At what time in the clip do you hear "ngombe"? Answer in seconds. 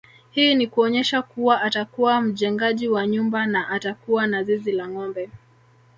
4.87-5.29